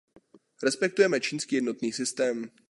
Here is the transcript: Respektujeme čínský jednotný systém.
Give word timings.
Respektujeme 0.63 1.19
čínský 1.19 1.55
jednotný 1.55 1.93
systém. 1.93 2.51